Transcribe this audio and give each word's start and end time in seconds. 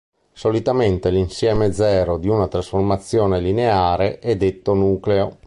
Solitamente 0.33 1.11
l'insieme 1.11 1.71
zero 1.73 2.17
di 2.17 2.27
una 2.27 2.47
trasformazione 2.47 3.39
lineare 3.39 4.17
è 4.17 4.35
detto 4.35 4.73
nucleo. 4.73 5.37